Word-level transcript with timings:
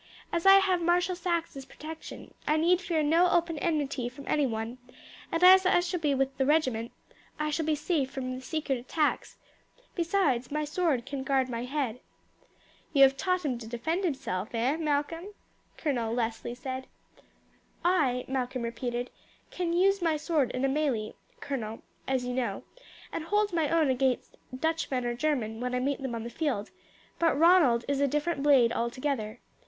As 0.33 0.47
I 0.47 0.55
have 0.55 0.81
Marshal 0.81 1.15
Saxe's 1.15 1.63
protection 1.63 2.33
I 2.47 2.57
need 2.57 2.81
fear 2.81 3.03
no 3.03 3.29
open 3.29 3.59
enmity 3.59 4.09
from 4.09 4.25
anyone, 4.27 4.79
and 5.31 5.43
as 5.43 5.63
I 5.63 5.79
shall 5.81 5.99
be 5.99 6.15
with 6.15 6.35
the 6.39 6.45
regiment 6.47 6.91
I 7.37 7.51
shall 7.51 7.67
be 7.67 7.75
safe 7.75 8.09
from 8.09 8.31
the 8.33 8.41
secret 8.41 8.79
attacks; 8.79 9.37
besides, 9.93 10.49
my 10.49 10.65
sword 10.65 11.05
can 11.05 11.21
guard 11.21 11.49
my 11.49 11.65
head." 11.65 11.99
"You 12.93 13.03
have 13.03 13.15
taught 13.15 13.45
him 13.45 13.59
to 13.59 13.67
defend 13.67 14.03
himself 14.03 14.55
eh, 14.55 14.75
Malcolm?" 14.77 15.35
Colonel 15.77 16.11
Leslie 16.15 16.55
said. 16.55 16.87
"I," 17.85 18.25
Malcolm 18.27 18.63
repeated 18.63 19.11
"I 19.51 19.55
can 19.55 19.71
use 19.71 20.01
my 20.01 20.17
sword 20.17 20.49
in 20.49 20.65
a 20.65 20.67
melee, 20.67 21.13
colonel, 21.41 21.83
as 22.07 22.25
you 22.25 22.33
know, 22.33 22.63
and 23.11 23.25
hold 23.25 23.53
my 23.53 23.69
own 23.69 23.91
against 23.91 24.35
Dutchman 24.59 25.05
or 25.05 25.13
German 25.13 25.59
when 25.59 25.75
I 25.75 25.79
meet 25.79 26.01
them 26.01 26.15
on 26.15 26.23
the 26.23 26.31
field; 26.31 26.71
but 27.19 27.37
Ronald 27.37 27.85
is 27.87 28.01
a 28.01 28.07
different 28.07 28.41
blade 28.41 28.71
altogether. 28.73 29.39